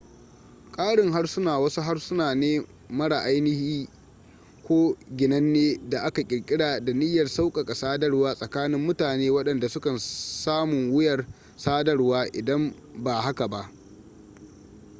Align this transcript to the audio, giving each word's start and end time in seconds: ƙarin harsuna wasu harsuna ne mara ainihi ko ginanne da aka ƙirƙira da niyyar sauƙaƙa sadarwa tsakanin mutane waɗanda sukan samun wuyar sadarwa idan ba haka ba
ƙarin 0.71 1.11
harsuna 1.11 1.59
wasu 1.59 1.81
harsuna 1.81 2.35
ne 2.35 2.65
mara 2.89 3.19
ainihi 3.19 3.89
ko 4.67 4.97
ginanne 5.15 5.79
da 5.89 6.01
aka 6.01 6.23
ƙirƙira 6.23 6.79
da 6.79 6.93
niyyar 6.93 7.27
sauƙaƙa 7.27 7.75
sadarwa 7.75 8.35
tsakanin 8.35 8.79
mutane 8.81 9.31
waɗanda 9.31 9.69
sukan 9.69 9.99
samun 9.99 10.91
wuyar 10.91 11.25
sadarwa 11.57 12.25
idan 12.33 12.73
ba 12.95 13.21
haka 13.21 13.47
ba 13.47 13.71